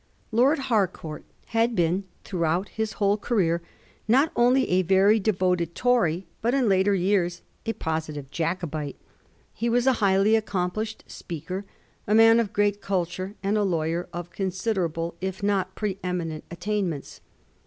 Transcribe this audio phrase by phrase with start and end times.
[0.31, 3.61] Lord Harcourt had been throughout his whole career
[4.07, 8.95] not only a very devoted Tory, but in later years a positive Jacobite.
[9.53, 11.65] He was a highly accomplished speaker,
[12.07, 16.45] a man of great cul ture, and a lawyer of considerable, if not pre eminent,
[16.49, 17.21] attainments.